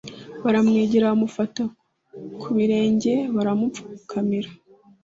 [0.43, 1.61] Baramwegera bamufata
[2.41, 4.49] ku birenge baramupfukamira